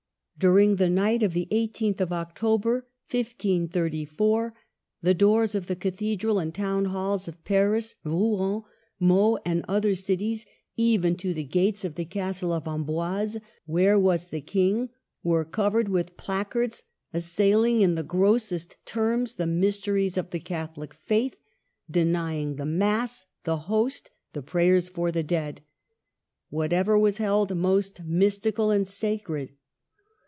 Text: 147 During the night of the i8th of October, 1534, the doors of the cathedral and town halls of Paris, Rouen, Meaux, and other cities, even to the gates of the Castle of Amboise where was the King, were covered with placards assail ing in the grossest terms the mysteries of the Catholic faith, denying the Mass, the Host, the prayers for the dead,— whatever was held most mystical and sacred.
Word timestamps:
147 0.41 0.75
During 0.75 0.75
the 0.95 1.01
night 1.03 1.21
of 1.21 1.33
the 1.33 1.47
i8th 1.51 2.01
of 2.01 2.11
October, 2.11 2.73
1534, 3.11 4.55
the 4.99 5.13
doors 5.13 5.53
of 5.53 5.67
the 5.67 5.75
cathedral 5.75 6.39
and 6.39 6.51
town 6.55 6.85
halls 6.85 7.27
of 7.27 7.43
Paris, 7.43 7.93
Rouen, 8.03 8.63
Meaux, 8.99 9.37
and 9.45 9.63
other 9.67 9.93
cities, 9.93 10.47
even 10.75 11.15
to 11.15 11.35
the 11.35 11.43
gates 11.43 11.85
of 11.85 11.93
the 11.93 12.05
Castle 12.05 12.53
of 12.53 12.67
Amboise 12.67 13.37
where 13.67 13.99
was 13.99 14.29
the 14.29 14.41
King, 14.41 14.89
were 15.21 15.45
covered 15.45 15.87
with 15.89 16.17
placards 16.17 16.85
assail 17.13 17.63
ing 17.63 17.83
in 17.83 17.93
the 17.93 18.01
grossest 18.01 18.77
terms 18.83 19.35
the 19.35 19.45
mysteries 19.45 20.17
of 20.17 20.31
the 20.31 20.39
Catholic 20.39 20.91
faith, 20.95 21.35
denying 21.87 22.55
the 22.55 22.65
Mass, 22.65 23.27
the 23.43 23.57
Host, 23.57 24.09
the 24.33 24.41
prayers 24.41 24.89
for 24.89 25.11
the 25.11 25.21
dead,— 25.21 25.61
whatever 26.49 26.97
was 26.97 27.17
held 27.17 27.55
most 27.55 28.03
mystical 28.03 28.71
and 28.71 28.87
sacred. 28.87 29.51